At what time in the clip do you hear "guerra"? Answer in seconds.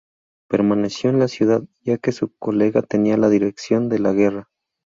4.13-4.49